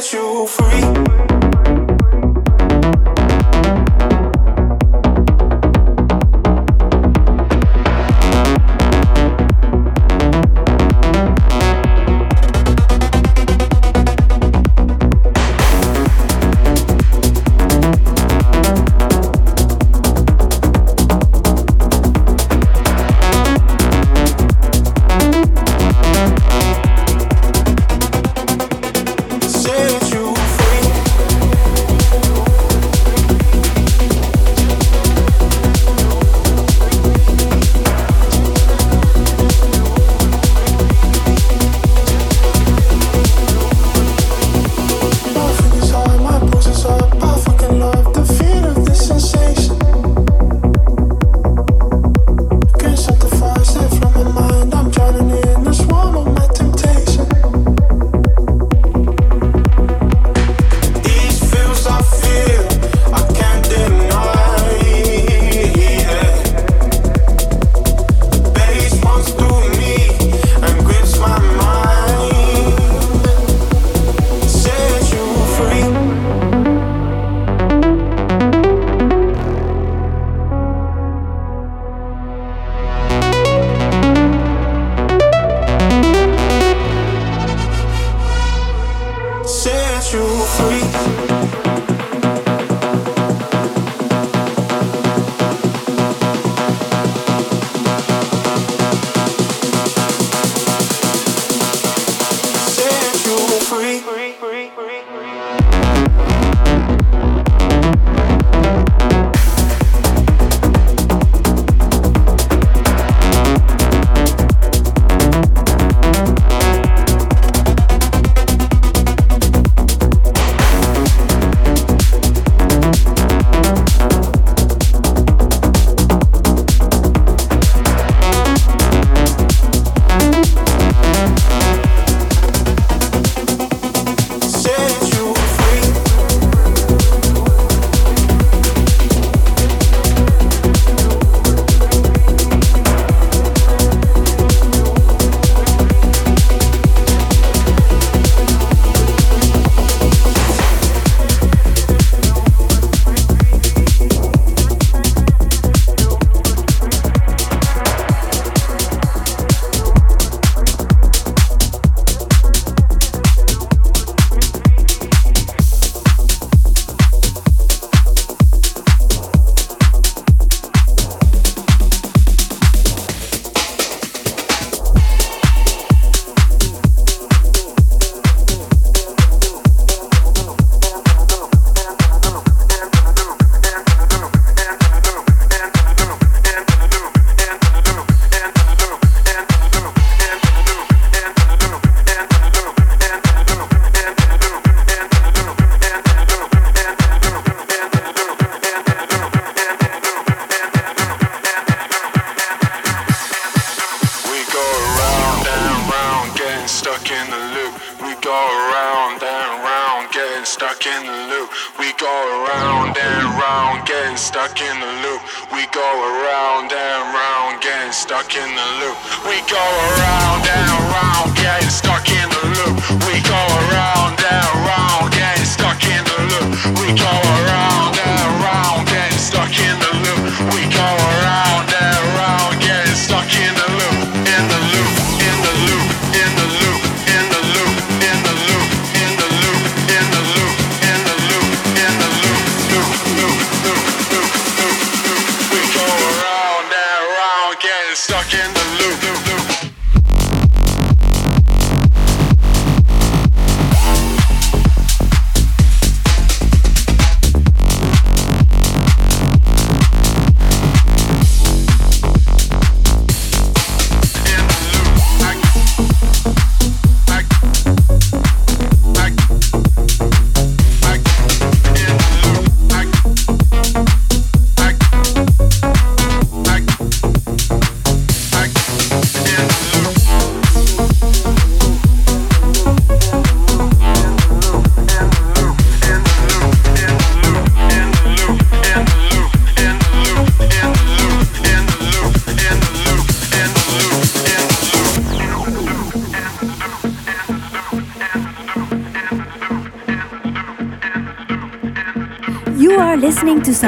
set 0.00 0.12
you 0.12 0.46
free. 0.46 1.23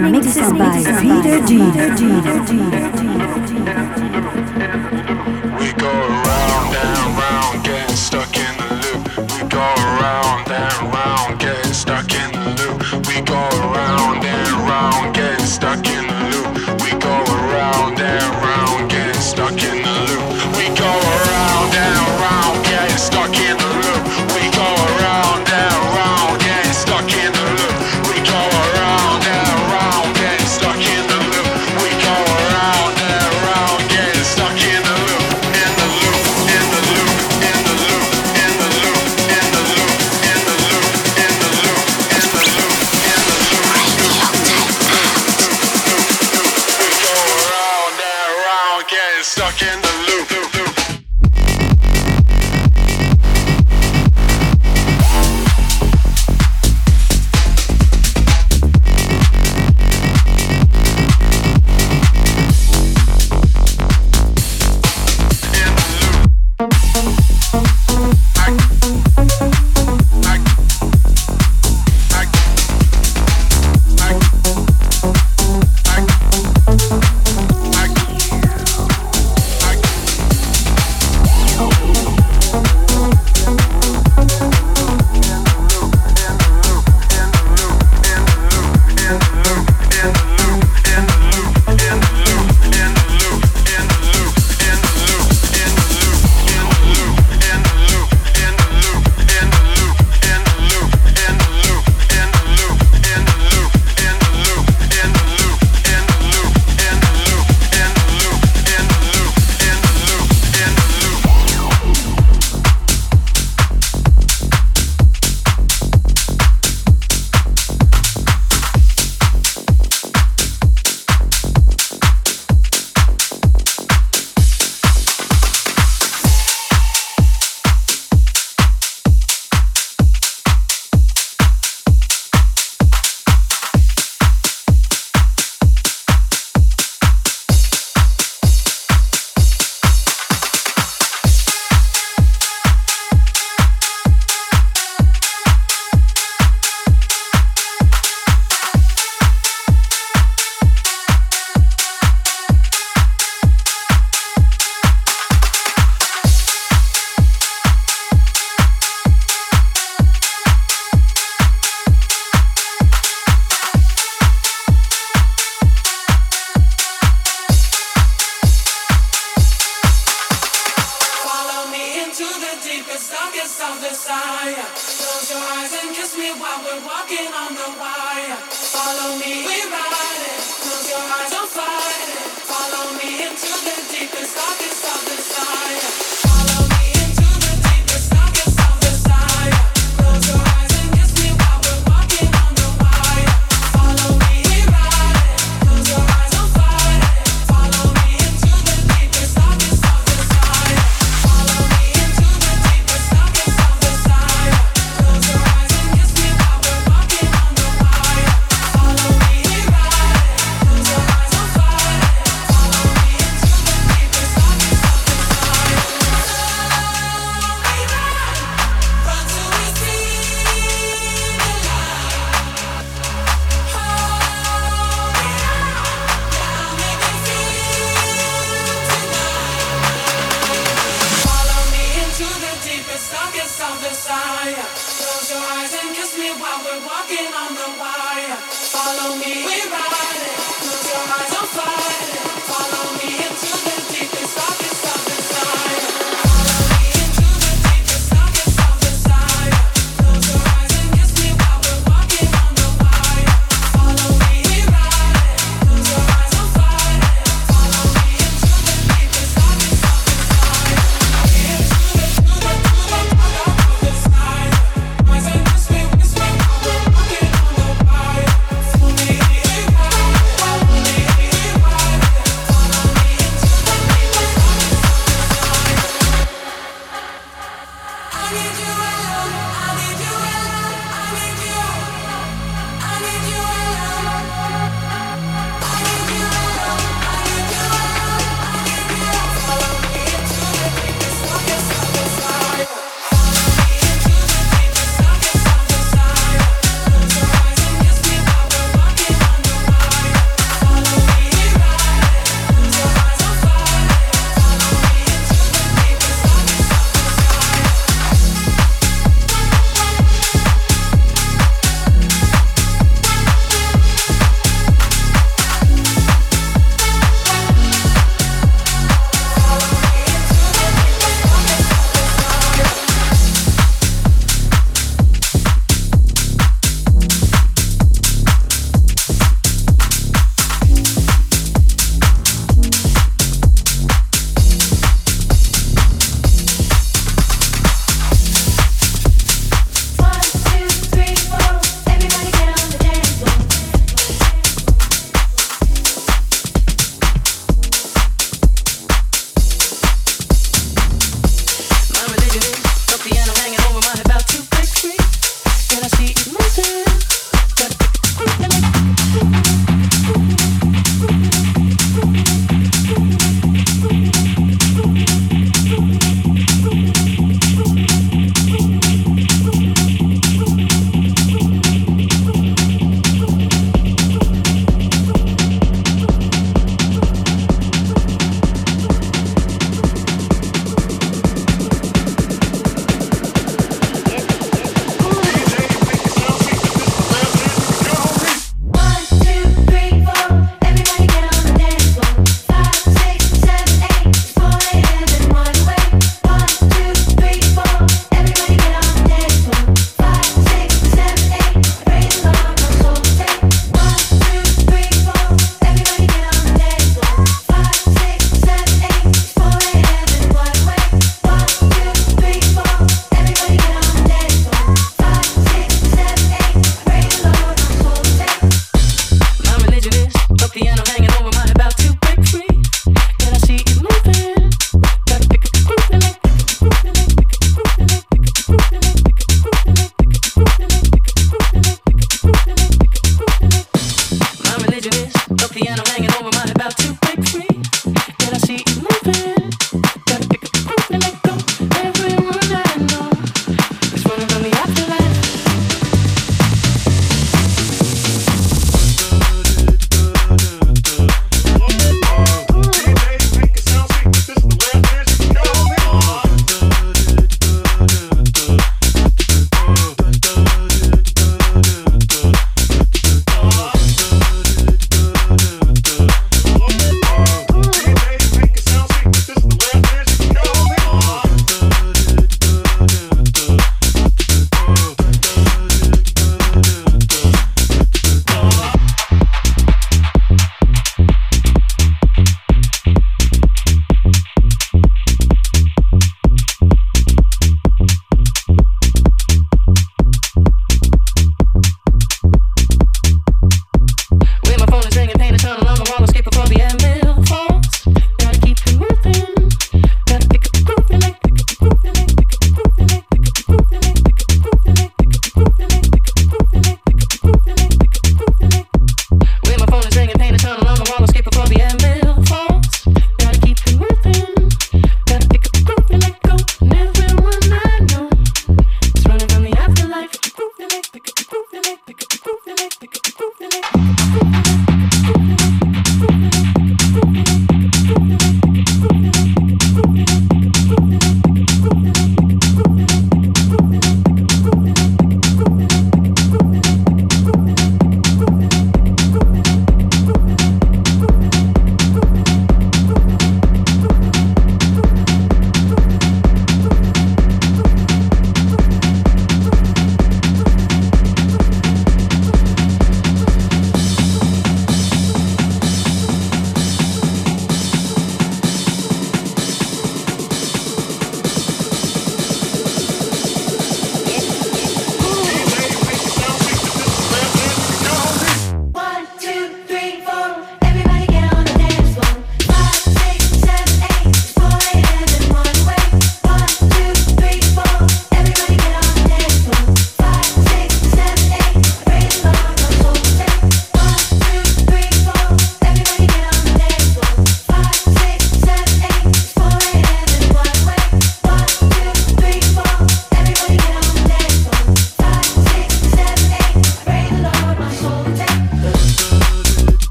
Mixes 0.00 0.52
by 0.52 0.78
Vida 1.00 1.40
Dira 1.40 1.90
Dira 1.94 1.94
Dira 1.94 2.38
Dira 2.46 3.11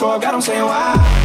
when 0.00 0.22
I 0.22 0.30
I'm 0.32 0.40
saying 0.40 0.64
why. 0.64 1.17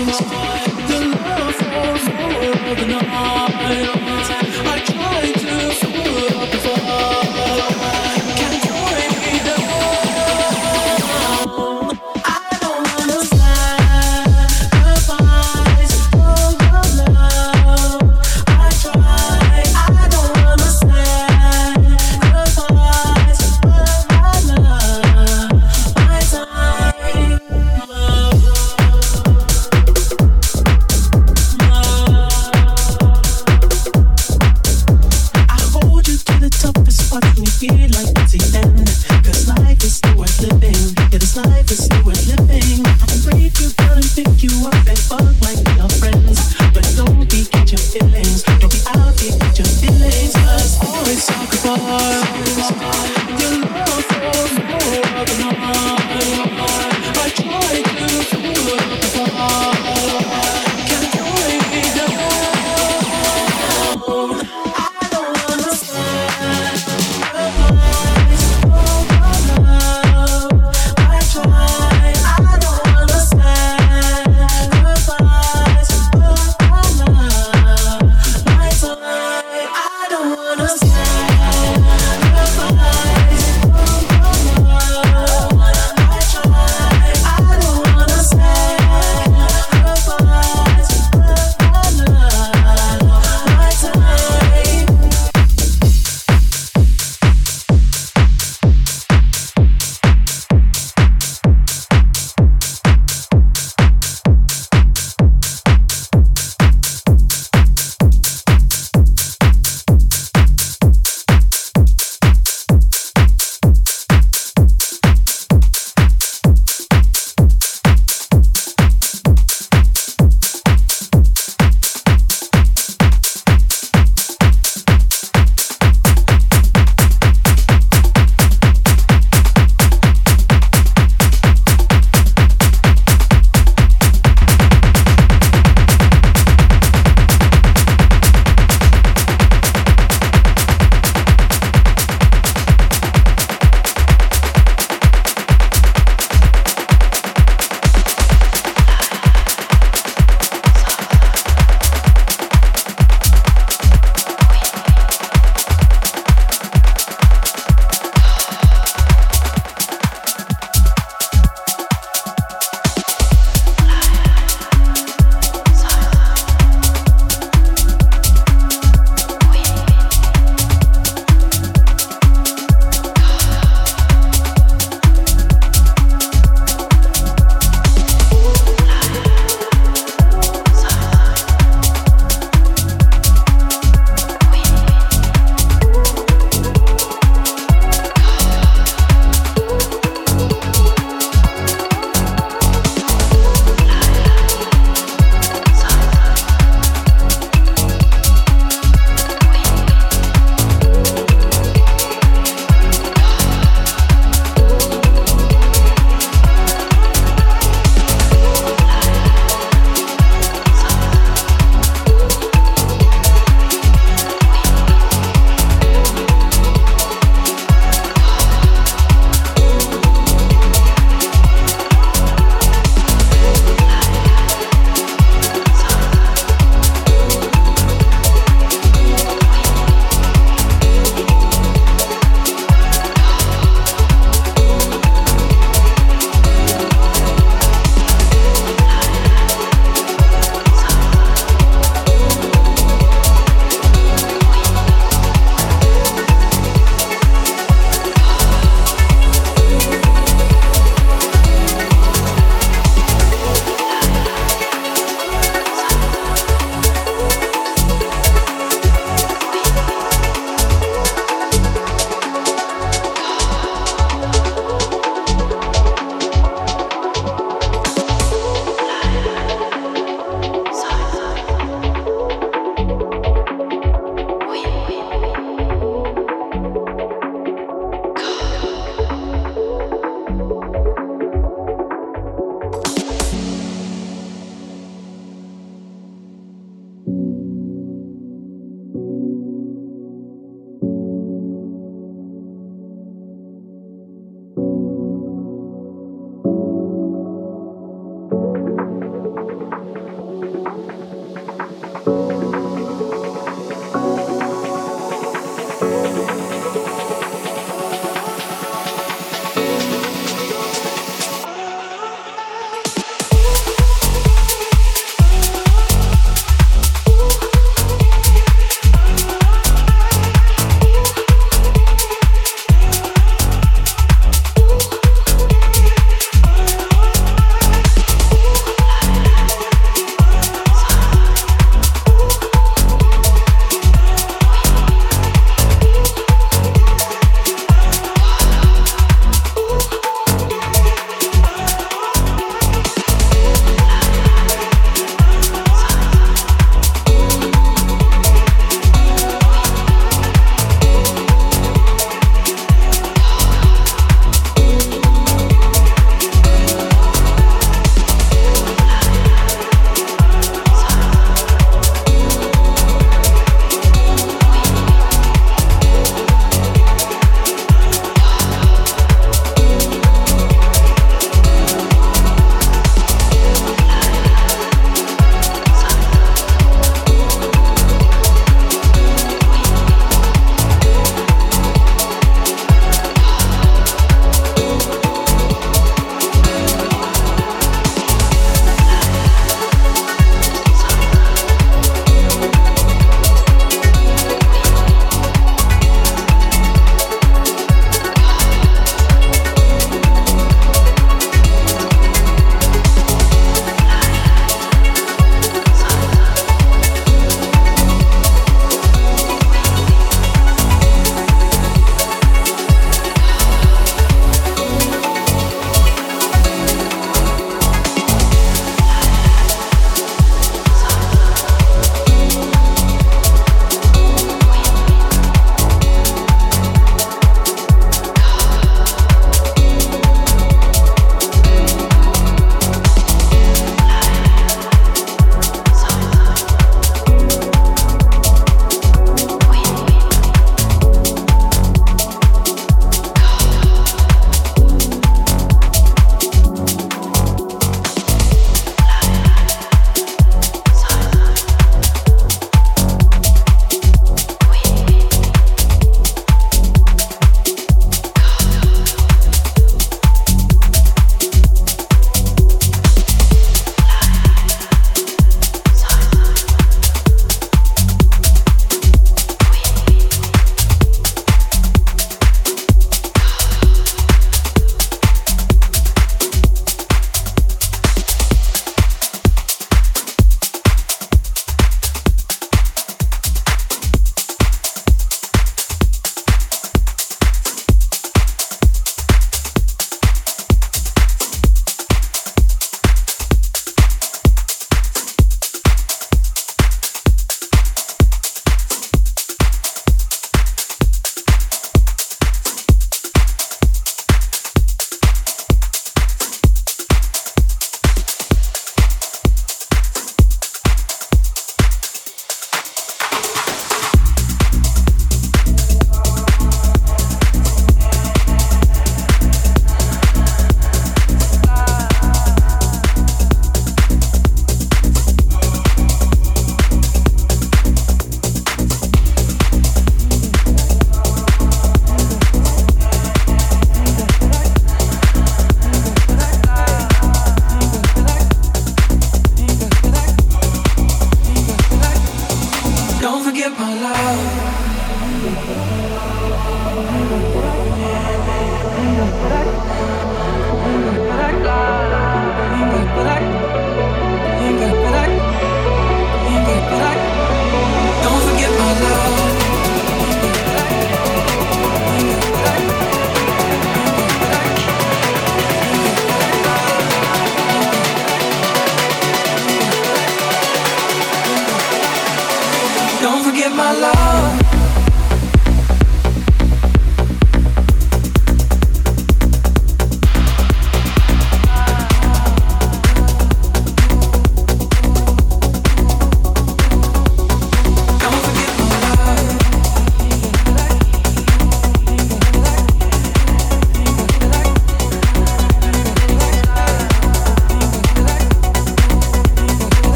Your 0.00 0.69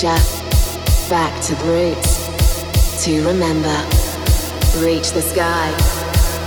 future. 0.00 0.16
Back 1.10 1.42
to 1.44 1.54
the 1.56 1.64
roots. 1.64 3.04
To 3.04 3.26
remember. 3.26 3.76
Reach 4.78 5.12
the 5.12 5.20
sky. 5.20 5.68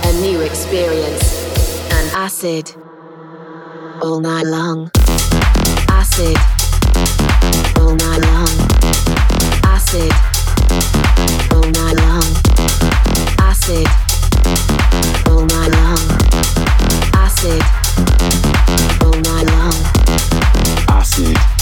A 0.04 0.12
new 0.20 0.40
experience. 0.40 1.44
And 1.92 2.10
acid. 2.12 2.74
All 4.02 4.20
night 4.20 4.46
long. 4.46 4.90
Acid. 5.88 6.36
All 7.78 7.94
night 7.94 8.20
long. 8.28 8.54
Acid. 9.64 10.12
All 11.52 11.68
night 11.78 11.96
long. 12.02 12.28
Acid. 13.38 13.86
All 15.28 15.44
night 15.46 15.70
long. 15.78 16.02
Acid. 17.14 17.62
All 19.02 19.14
night 19.20 19.46
long. 19.46 19.74
Acid. 20.88 21.53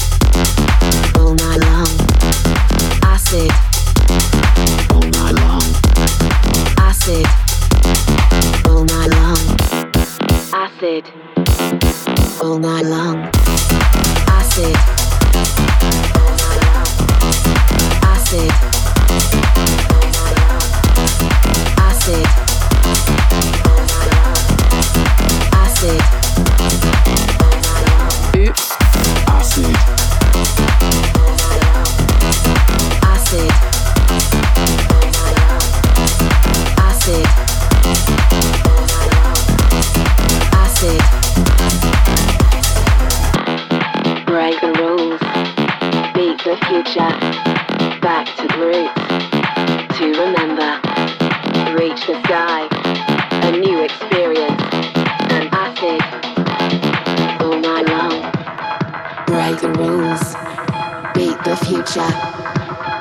Future. 61.65 62.13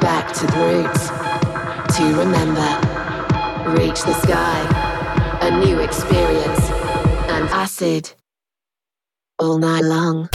Back 0.00 0.32
to 0.34 0.46
the 0.46 0.58
roots. 0.70 1.08
To 1.96 2.04
remember. 2.16 2.68
Reach 3.78 4.02
the 4.02 4.14
sky. 4.22 4.60
A 5.42 5.50
new 5.64 5.80
experience. 5.80 6.70
And 7.30 7.48
acid. 7.50 8.12
All 9.38 9.58
night 9.58 9.84
long. 9.84 10.28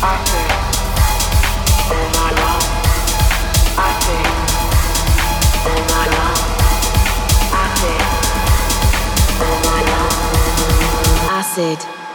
Acid. 0.00 0.50
All 0.50 0.57
acid. 11.58 12.07